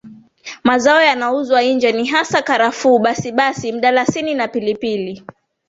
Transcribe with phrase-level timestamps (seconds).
[0.63, 5.23] Mazao yanayouzwa nje ni hasa karafuu basibasi mdalasini na pilipili